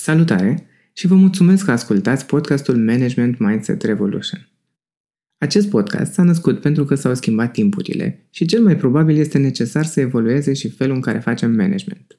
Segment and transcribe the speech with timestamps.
[0.00, 4.48] Salutare și vă mulțumesc că ascultați podcastul Management Mindset Revolution.
[5.38, 9.84] Acest podcast s-a născut pentru că s-au schimbat timpurile și cel mai probabil este necesar
[9.84, 12.18] să evolueze și felul în care facem management.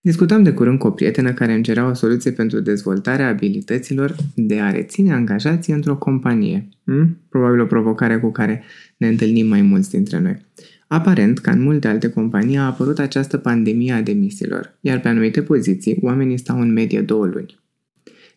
[0.00, 4.60] Discutam de curând cu o prietenă care îmi cerea o soluție pentru dezvoltarea abilităților de
[4.60, 6.68] a reține angajații într-o companie.
[6.84, 7.20] Hmm?
[7.28, 8.62] Probabil o provocare cu care
[8.96, 10.46] ne întâlnim mai mulți dintre noi.
[10.88, 15.42] Aparent, ca în multe alte companii, a apărut această pandemie a demisiilor, iar pe anumite
[15.42, 17.60] poziții, oamenii stau în medie două luni.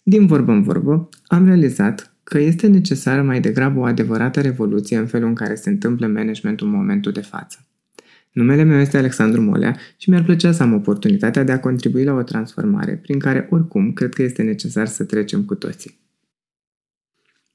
[0.04, 5.06] Din vorbă în vorbă, am realizat că este necesară mai degrabă o adevărată revoluție în
[5.06, 7.66] felul în care se întâmplă managementul în momentul de față.
[8.32, 12.14] Numele meu este Alexandru Molea și mi-ar plăcea să am oportunitatea de a contribui la
[12.14, 16.00] o transformare prin care, oricum, cred că este necesar să trecem cu toții.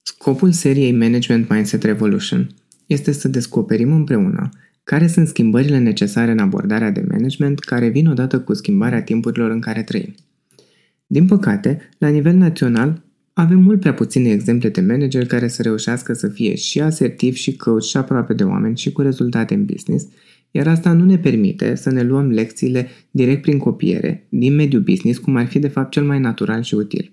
[0.02, 2.48] Scopul seriei Management Mindset Revolution
[2.86, 4.48] este să descoperim împreună
[4.86, 9.60] care sunt schimbările necesare în abordarea de management care vin odată cu schimbarea timpurilor în
[9.60, 10.14] care trăim?
[11.06, 16.12] Din păcate, la nivel național, avem mult prea puține exemple de manageri care să reușească
[16.12, 20.06] să fie și asertiv și coach și aproape de oameni și cu rezultate în business,
[20.50, 25.18] iar asta nu ne permite să ne luăm lecțiile direct prin copiere, din mediul business,
[25.18, 27.12] cum ar fi de fapt cel mai natural și util.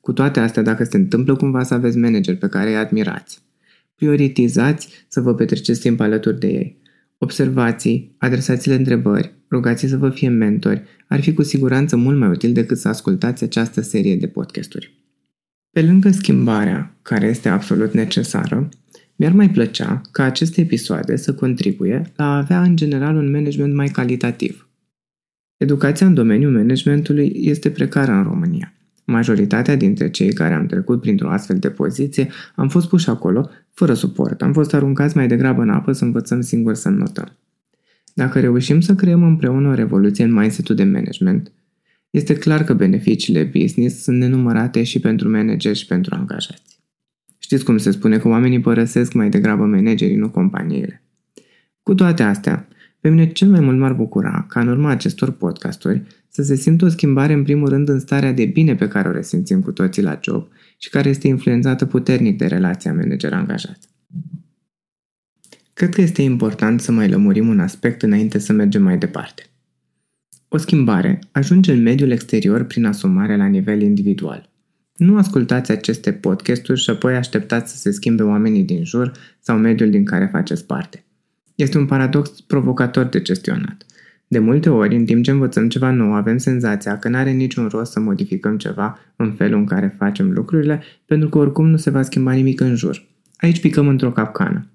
[0.00, 3.42] Cu toate astea, dacă se întâmplă cumva să aveți manageri pe care îi admirați,
[3.94, 6.82] prioritizați să vă petreceți timp alături de ei.
[7.24, 12.52] Observații, adresați-le întrebări, rugați să vă fie mentori, ar fi cu siguranță mult mai util
[12.52, 14.94] decât să ascultați această serie de podcasturi.
[15.70, 18.68] Pe lângă schimbarea, care este absolut necesară,
[19.16, 23.74] mi-ar mai plăcea ca aceste episoade să contribuie la a avea în general un management
[23.74, 24.68] mai calitativ.
[25.56, 28.72] Educația în domeniul managementului este precară în România.
[29.04, 33.94] Majoritatea dintre cei care am trecut printr-o astfel de poziție am fost puși acolo fără
[33.94, 34.42] suport.
[34.42, 37.36] Am fost aruncați mai degrabă în apă să învățăm singur să notăm.
[38.14, 41.52] Dacă reușim să creăm împreună o revoluție în mindset-ul de management,
[42.10, 46.82] este clar că beneficiile business sunt nenumărate și pentru manageri și pentru angajați.
[47.38, 51.02] Știți cum se spune că oamenii părăsesc mai degrabă managerii, nu companiile.
[51.82, 52.68] Cu toate astea,
[53.04, 56.84] pe mine cel mai mult m-ar bucura ca în urma acestor podcasturi să se simtă
[56.84, 60.02] o schimbare în primul rând în starea de bine pe care o resimțim cu toții
[60.02, 60.48] la job
[60.78, 63.78] și care este influențată puternic de relația manager-angajat.
[65.72, 69.42] Cred că este important să mai lămurim un aspect înainte să mergem mai departe.
[70.48, 74.50] O schimbare ajunge în mediul exterior prin asumare la nivel individual.
[74.96, 79.90] Nu ascultați aceste podcasturi și apoi așteptați să se schimbe oamenii din jur sau mediul
[79.90, 81.03] din care faceți parte.
[81.54, 83.86] Este un paradox provocator de gestionat.
[84.28, 87.66] De multe ori, în timp ce învățăm ceva nou, avem senzația că nu are niciun
[87.66, 91.90] rost să modificăm ceva în felul în care facem lucrurile, pentru că oricum nu se
[91.90, 93.04] va schimba nimic în jur.
[93.36, 94.68] Aici picăm într-o capcană.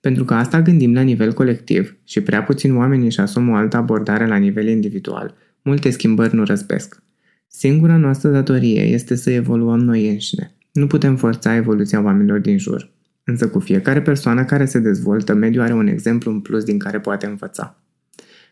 [0.00, 3.76] Pentru că asta gândim la nivel colectiv și prea puțin oameni își asumă o altă
[3.76, 7.02] abordare la nivel individual, multe schimbări nu răspesc.
[7.46, 10.54] Singura noastră datorie este să evoluăm noi înșine.
[10.72, 12.90] Nu putem forța evoluția oamenilor din jur.
[13.30, 17.00] Însă cu fiecare persoană care se dezvoltă, mediul are un exemplu în plus din care
[17.00, 17.78] poate învăța.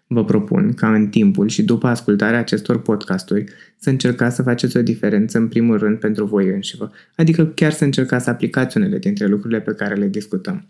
[0.06, 3.44] Vă propun ca în timpul și după ascultarea acestor podcasturi
[3.76, 7.84] să încercați să faceți o diferență în primul rând pentru voi înșivă, adică chiar să
[7.84, 10.66] încercați să aplicați unele dintre lucrurile pe care le discutăm.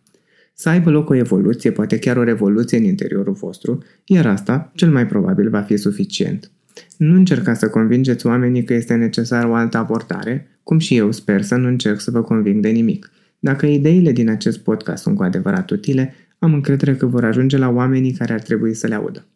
[0.55, 4.91] Să aibă loc o evoluție, poate chiar o revoluție în interiorul vostru, iar asta, cel
[4.91, 6.51] mai probabil, va fi suficient.
[6.97, 11.43] Nu încercați să convingeți oamenii că este necesară o altă abordare, cum și eu sper
[11.43, 13.11] să nu încerc să vă conving de nimic.
[13.39, 17.69] Dacă ideile din acest podcast sunt cu adevărat utile, am încredere că vor ajunge la
[17.69, 19.27] oamenii care ar trebui să le audă.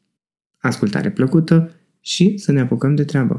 [0.59, 1.71] Ascultare plăcută
[2.01, 3.39] și să ne apucăm de treabă!